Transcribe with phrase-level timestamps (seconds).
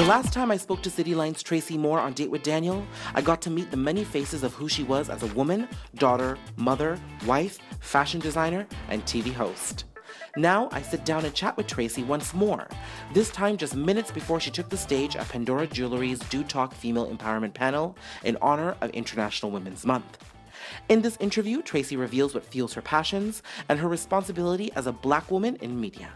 [0.00, 3.42] The last time I spoke to Cityline's Tracy Moore on Date with Daniel, I got
[3.42, 7.58] to meet the many faces of who she was as a woman, daughter, mother, wife,
[7.80, 9.84] fashion designer, and TV host.
[10.38, 12.66] Now I sit down and chat with Tracy once more,
[13.12, 17.14] this time just minutes before she took the stage at Pandora Jewelry's Do Talk Female
[17.14, 17.94] Empowerment panel
[18.24, 20.16] in honor of International Women's Month.
[20.88, 25.30] In this interview, Tracy reveals what fuels her passions and her responsibility as a black
[25.30, 26.08] woman in media.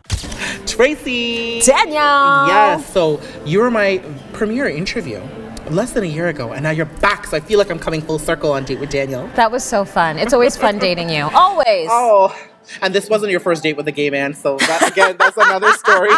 [0.74, 1.60] Tracy!
[1.60, 2.48] Danielle!
[2.48, 3.98] Yes, so you were my
[4.32, 5.23] premiere interview
[5.70, 8.02] less than a year ago, and now you're back, so I feel like I'm coming
[8.02, 9.29] full circle on Date with Daniel.
[9.37, 10.18] That was so fun.
[10.18, 11.30] It's always fun dating you.
[11.32, 11.88] Always.
[11.92, 12.37] Oh,
[12.82, 15.70] and this wasn't your first date with a gay man, so that, again, that's another
[15.74, 16.10] story.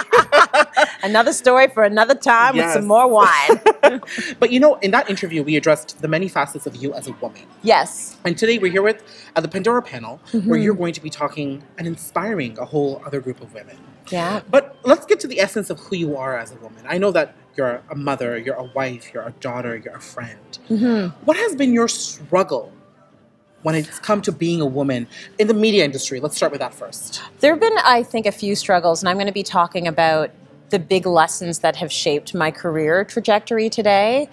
[1.03, 2.65] another story for another time yes.
[2.65, 3.61] with some more wine.
[4.41, 7.13] but you know, in that interview, we addressed the many facets of you as a
[7.13, 7.43] woman.
[7.63, 8.17] Yes.
[8.25, 9.03] And today we're here with
[9.37, 10.49] at the Pandora panel, mm-hmm.
[10.49, 13.77] where you're going to be talking and inspiring a whole other group of women.
[14.09, 14.43] Yeah.
[14.51, 16.85] But let's get to the essence of who you are as a woman.
[16.89, 20.59] I know that you're a mother, you're a wife, you're a daughter, you're a friend.
[20.69, 21.25] Mm-hmm.
[21.25, 22.73] What has been your struggle
[23.63, 25.09] when it's come to being a woman
[25.39, 26.21] in the media industry?
[26.21, 27.23] Let's start with that first.
[27.41, 30.31] There have been, I think, a few struggles, and I'm going to be talking about
[30.71, 34.29] the big lessons that have shaped my career trajectory today.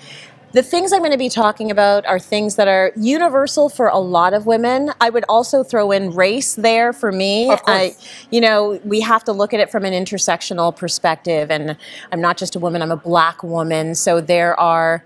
[0.54, 3.98] The things I'm going to be talking about are things that are universal for a
[3.98, 4.92] lot of women.
[5.02, 7.50] I would also throw in race there for me.
[7.50, 7.76] Of course.
[7.76, 7.95] I,
[8.30, 11.50] you know, we have to look at it from an intersectional perspective.
[11.50, 11.76] And
[12.12, 13.95] I'm not just a woman, I'm a black woman.
[13.95, 15.04] So there are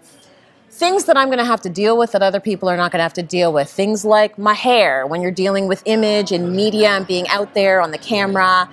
[0.70, 3.00] things that I'm going to have to deal with that other people are not going
[3.00, 3.70] to have to deal with.
[3.70, 7.80] Things like my hair, when you're dealing with image and media and being out there
[7.80, 8.70] on the camera.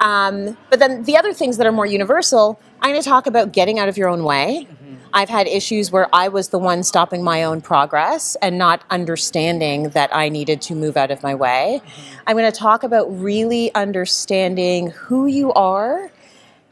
[0.00, 3.52] Um, but then the other things that are more universal, I'm going to talk about
[3.52, 4.66] getting out of your own way.
[4.70, 8.82] Mm-hmm I've had issues where I was the one stopping my own progress and not
[8.90, 11.80] understanding that I needed to move out of my way.
[11.82, 12.18] Mm-hmm.
[12.26, 16.10] I'm going to talk about really understanding who you are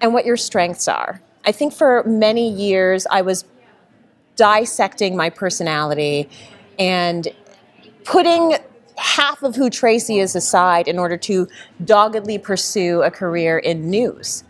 [0.00, 1.20] and what your strengths are.
[1.44, 3.44] I think for many years I was
[4.36, 6.28] dissecting my personality
[6.78, 7.28] and
[8.04, 8.56] putting
[8.96, 11.48] half of who Tracy is aside in order to
[11.84, 14.44] doggedly pursue a career in news.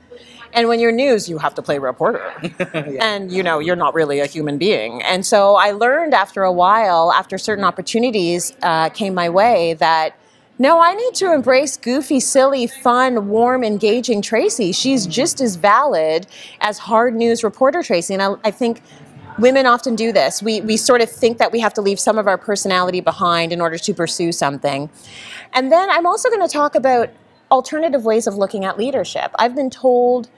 [0.53, 2.33] And when you're news, you have to play reporter.
[2.59, 3.05] yeah.
[3.05, 5.03] And you know, you're not really a human being.
[5.03, 10.17] And so I learned after a while, after certain opportunities uh, came my way, that
[10.59, 14.73] no, I need to embrace goofy, silly, fun, warm, engaging Tracy.
[14.73, 16.27] She's just as valid
[16.61, 18.15] as hard news reporter Tracy.
[18.15, 18.81] And I, I think
[19.39, 20.43] women often do this.
[20.43, 23.53] We, we sort of think that we have to leave some of our personality behind
[23.53, 24.91] in order to pursue something.
[25.53, 27.11] And then I'm also going to talk about
[27.51, 29.31] alternative ways of looking at leadership.
[29.39, 30.29] I've been told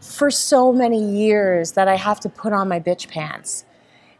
[0.00, 3.64] for so many years that I have to put on my bitch pants.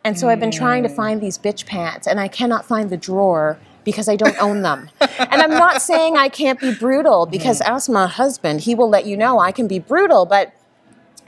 [0.03, 0.97] And so I've been trying to mm.
[0.97, 4.91] find these bitch pants and I cannot find the drawer because I don't own them.
[5.01, 7.67] and I'm not saying I can't be brutal because mm.
[7.67, 10.53] ask my husband, he will let you know I can be brutal, but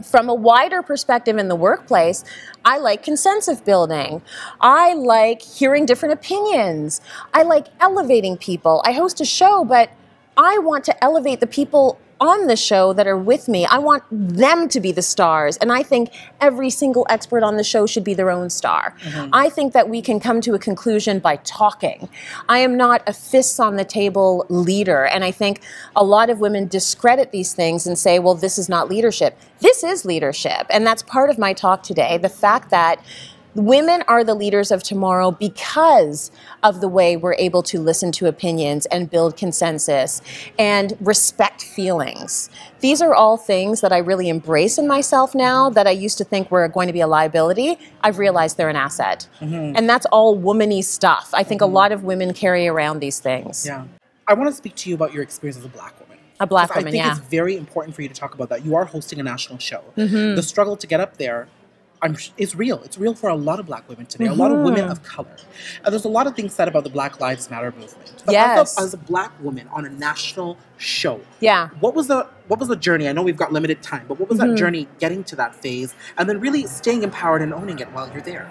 [0.04, 2.24] from a wider perspective in the workplace,
[2.64, 4.22] I like consensus building.
[4.60, 7.00] I like hearing different opinions.
[7.32, 8.82] I like elevating people.
[8.84, 9.90] I host a show, but
[10.36, 13.66] I want to elevate the people on the show that are with me.
[13.66, 15.56] I want them to be the stars.
[15.58, 16.10] And I think
[16.40, 18.94] every single expert on the show should be their own star.
[19.02, 19.30] Mm-hmm.
[19.32, 22.08] I think that we can come to a conclusion by talking.
[22.48, 25.04] I am not a fists on the table leader.
[25.04, 25.60] And I think
[25.94, 29.38] a lot of women discredit these things and say, well, this is not leadership.
[29.60, 30.66] This is leadership.
[30.70, 32.18] And that's part of my talk today.
[32.18, 33.00] The fact that
[33.56, 36.30] Women are the leaders of tomorrow because
[36.62, 40.20] of the way we're able to listen to opinions and build consensus
[40.58, 42.50] and respect feelings.
[42.80, 46.24] These are all things that I really embrace in myself now that I used to
[46.24, 47.78] think were going to be a liability.
[48.02, 49.26] I've realized they're an asset.
[49.40, 49.74] Mm-hmm.
[49.74, 51.30] And that's all womany stuff.
[51.32, 51.70] I think mm-hmm.
[51.70, 53.64] a lot of women carry around these things.
[53.64, 53.86] Yeah.
[54.28, 56.18] I want to speak to you about your experience as a black woman.
[56.40, 57.12] A black woman, I think yeah.
[57.12, 58.66] it's very important for you to talk about that.
[58.66, 59.82] You are hosting a national show.
[59.96, 60.34] Mm-hmm.
[60.34, 61.48] The struggle to get up there
[62.06, 62.82] I'm, it's real.
[62.82, 64.40] It's real for a lot of black women today, mm-hmm.
[64.40, 64.92] a lot of women mm-hmm.
[64.92, 65.36] of color.
[65.84, 68.22] And there's a lot of things said about the Black Lives Matter movement.
[68.24, 68.76] But yes.
[68.76, 72.60] as, a, as a black woman on a national show, yeah, what was the what
[72.60, 73.08] was the journey?
[73.08, 74.50] I know we've got limited time, but what was mm-hmm.
[74.50, 78.10] that journey getting to that phase and then really staying empowered and owning it while
[78.12, 78.48] you're there?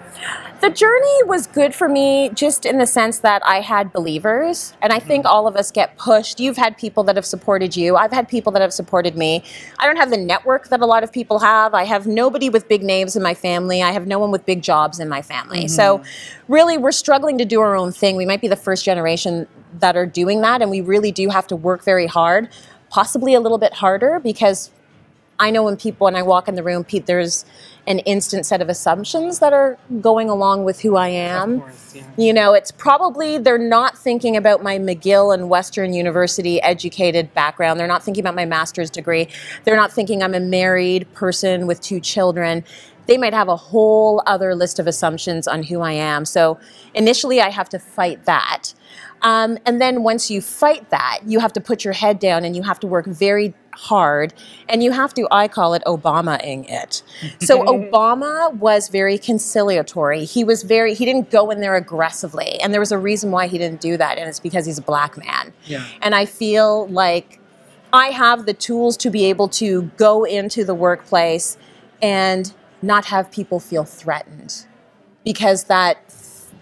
[0.60, 4.74] The journey was good for me just in the sense that I had believers.
[4.82, 5.34] And I think mm-hmm.
[5.34, 6.40] all of us get pushed.
[6.40, 9.42] You've had people that have supported you, I've had people that have supported me.
[9.78, 11.74] I don't have the network that a lot of people have.
[11.74, 14.62] I have nobody with big names in my family, I have no one with big
[14.62, 15.60] jobs in my family.
[15.60, 15.68] Mm-hmm.
[15.68, 16.02] So,
[16.48, 18.16] really, we're struggling to do our own thing.
[18.16, 19.46] We might be the first generation
[19.80, 22.48] that are doing that, and we really do have to work very hard
[22.88, 24.70] possibly a little bit harder because
[25.38, 27.44] I know when people, when I walk in the room, Pete, there's
[27.86, 31.60] an instant set of assumptions that are going along with who I am.
[31.60, 32.04] Course, yeah.
[32.16, 37.78] You know, it's probably they're not thinking about my McGill and Western University educated background.
[37.78, 39.28] They're not thinking about my master's degree.
[39.64, 42.64] They're not thinking I'm a married person with two children.
[43.06, 46.24] They might have a whole other list of assumptions on who I am.
[46.24, 46.58] So
[46.94, 48.72] initially, I have to fight that.
[49.22, 52.54] Um, and then once you fight that, you have to put your head down and
[52.54, 54.34] you have to work very hard
[54.68, 57.02] and you have to, I call it Obama-ing it.
[57.40, 60.24] So Obama was very conciliatory.
[60.24, 62.60] He was very, he didn't go in there aggressively.
[62.60, 64.18] And there was a reason why he didn't do that.
[64.18, 65.52] And it's because he's a black man.
[65.64, 65.86] Yeah.
[66.02, 67.40] And I feel like
[67.92, 71.56] I have the tools to be able to go into the workplace
[72.02, 72.52] and
[72.82, 74.66] not have people feel threatened.
[75.24, 76.05] Because that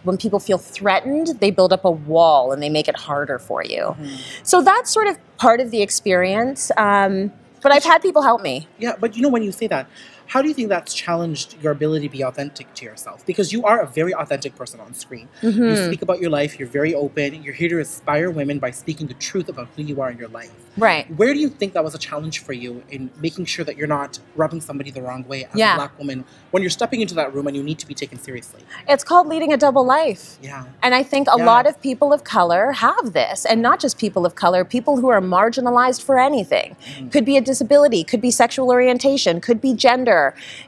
[0.04, 3.64] when people feel threatened, they build up a wall and they make it harder for
[3.64, 3.96] you.
[4.42, 6.70] So that's sort of part of the experience.
[6.76, 8.68] Um, but I've had people help me.
[8.78, 9.88] Yeah, but you know when you say that,
[10.26, 13.24] how do you think that's challenged your ability to be authentic to yourself?
[13.26, 15.28] Because you are a very authentic person on screen.
[15.42, 15.62] Mm-hmm.
[15.62, 19.06] You speak about your life, you're very open, you're here to inspire women by speaking
[19.06, 20.52] the truth about who you are in your life.
[20.76, 21.08] Right.
[21.16, 23.86] Where do you think that was a challenge for you in making sure that you're
[23.86, 25.74] not rubbing somebody the wrong way as Yeah.
[25.74, 28.18] a black woman when you're stepping into that room and you need to be taken
[28.18, 28.60] seriously?
[28.88, 30.38] It's called leading a double life.
[30.42, 30.64] Yeah.
[30.82, 31.46] And I think a Yeah.
[31.46, 35.08] lot of people of color have this, and not just people of color, people who
[35.10, 36.76] are marginalized for anything.
[36.98, 37.12] Mm.
[37.12, 40.13] Could be a disability, could be sexual orientation, could be gender,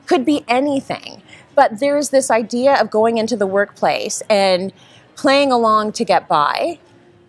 [0.06, 1.22] could be anything.
[1.54, 4.72] But there's this idea of going into the workplace and
[5.14, 6.78] playing along to get by,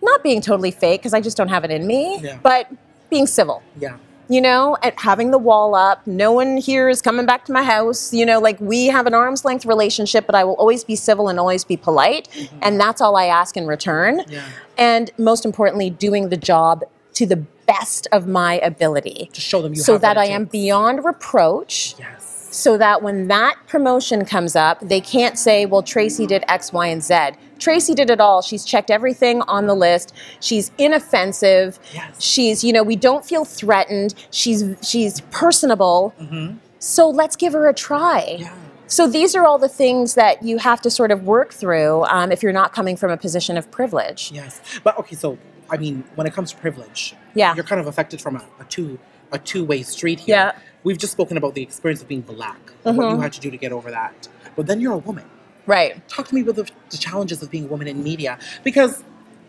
[0.02, 2.38] not being totally fake because I just don't have it in me, Yeah.
[2.42, 2.70] but
[3.10, 3.94] being civil Yeah.
[4.28, 6.06] you know, at having the wall up.
[6.06, 8.12] No one here is coming back to my house.
[8.12, 11.28] You know, like we have an arm's length relationship, but I will always be civil
[11.30, 12.28] and always be polite.
[12.34, 12.58] Mm-hmm.
[12.60, 14.22] And that's all I ask in return.
[14.28, 14.42] Yeah.
[14.76, 16.84] And most importantly, doing the job
[17.18, 17.36] to the
[17.66, 21.96] best of my ability To show them you so that I am beyond reproach.
[21.98, 22.48] Yes.
[22.52, 26.86] So that when that promotion comes up, they can't say, well, Tracy did X, Y,
[26.86, 27.30] and Z.
[27.58, 28.40] Tracy did it all.
[28.40, 30.14] She's checked everything on the list.
[30.40, 31.80] She's inoffensive.
[31.92, 32.22] Yes.
[32.22, 34.14] She's, you know, we don't feel threatened.
[34.30, 36.14] She's she's personable.
[36.20, 36.58] Mm-hmm.
[36.78, 38.36] So let's give her a try.
[38.38, 38.54] Yeah.
[38.86, 42.30] So these are all the things that you have to sort of work through um,
[42.30, 44.30] if you're not coming from a position of privilege.
[44.32, 45.16] Yes, but okay.
[45.16, 45.36] So
[45.70, 47.54] I mean, when it comes to privilege, Yeah.
[47.54, 48.98] you're kind of affected from a, a two
[49.30, 50.36] a two way street here.
[50.36, 50.50] Yeah.
[50.52, 50.60] Mm-hmm.
[50.84, 53.50] we've just spoken about the experience of being black, and what you had to do
[53.50, 54.28] to get over that.
[54.56, 55.24] But then you're a woman.
[55.66, 56.06] Right.
[56.08, 59.04] Talk to me about the, the challenges of being a woman in media because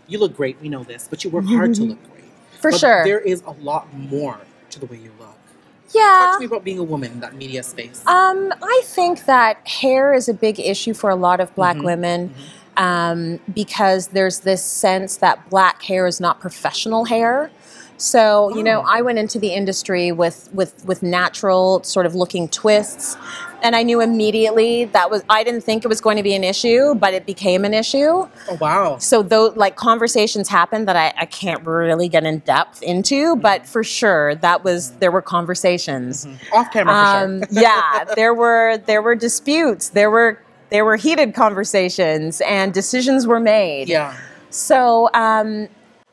[0.07, 0.59] you look great.
[0.61, 2.25] We know this, but you work hard to look great.
[2.59, 3.03] For But sure.
[3.05, 4.37] there is a lot more
[4.71, 5.37] to the way you look.
[5.95, 6.01] Yeah.
[6.01, 8.05] Talk to me about being a woman in that media space.
[8.05, 12.33] Um, I think that hair is a big issue for a lot of black women
[12.79, 17.51] um, because there's this sense that black hair is not professional hair.
[17.97, 18.85] So you know, Oh.
[18.87, 23.17] I went into the industry with with with natural sort of looking twists,
[23.61, 26.45] and I knew immediately that was I didn't think it was going to be an
[26.45, 28.07] issue, but it became an issue.
[28.07, 28.97] oh wow.
[28.99, 33.67] So though like conversations happened that I, I can't really get in depth into, but
[33.67, 36.25] for sure that was there were conversations.
[36.53, 37.63] Off camera for Um, sure.
[37.63, 39.89] yeah, there were there were disputes.
[39.89, 40.39] There were
[40.69, 43.89] there were heated conversations and decisions were made.
[43.89, 44.15] yeah.
[44.51, 45.67] So um,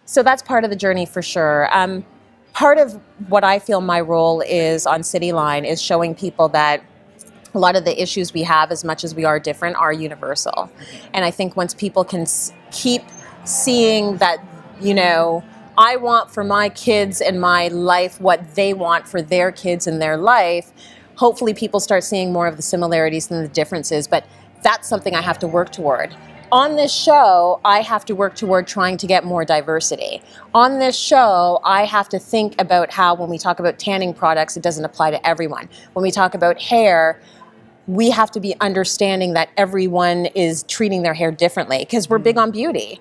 [0.05, 1.69] so that's part of the journey for sure.
[1.77, 2.05] Um,
[2.53, 6.83] part of what I feel my role is on Cityline is showing people that
[7.55, 10.71] a lot of the issues we have, as much as we are different, are universal.
[11.15, 13.03] And I think once people can s- keep
[13.45, 14.45] seeing that,
[14.81, 15.43] you know,
[15.79, 20.01] I want for my kids and my life what they want for their kids and
[20.01, 20.71] their life,
[21.17, 24.07] hopefully people start seeing more of the similarities than the differences.
[24.07, 24.27] But
[24.63, 26.15] that's something I have to work toward.
[26.53, 30.23] On this show, I have to work toward trying to get more diversity.
[30.55, 34.57] On this show, I have to think about how when we talk about tanning products,
[34.57, 35.69] it doesn't apply to everyone.
[35.95, 37.21] When we talk about hair,
[37.87, 42.37] we have to be understanding that everyone is treating their hair differently because we're big
[42.37, 43.01] on beauty.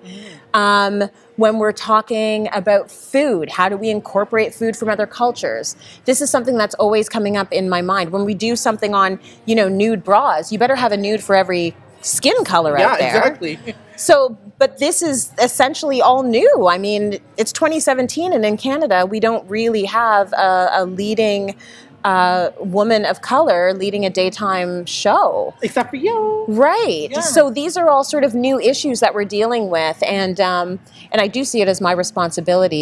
[0.54, 1.04] Um,
[1.36, 5.76] when we're talking about food, how do we incorporate food from other cultures?
[6.04, 8.10] This is something that's always coming up in my mind.
[8.10, 11.34] When we do something on, you know, nude bras, you better have a nude for
[11.34, 13.16] every skin color Yeah, out there.
[13.16, 13.58] exactly.
[13.98, 16.66] So, but this is essentially all new.
[16.68, 21.56] I mean, it's 2017, and in Canada, we don't really have a, a leading
[22.06, 25.52] uh, woman of color leading a daytime show.
[25.60, 26.44] Except for you.
[26.46, 27.08] Right.
[27.10, 27.20] Yeah.
[27.20, 30.78] So these are all sort of new issues that we're dealing with, and um,
[31.10, 32.74] and I do see it as my responsibility